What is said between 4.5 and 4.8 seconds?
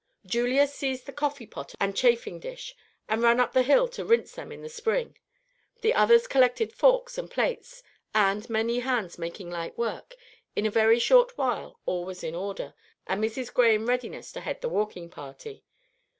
at the